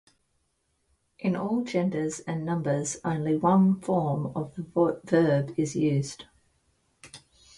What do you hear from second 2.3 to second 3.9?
numbers only one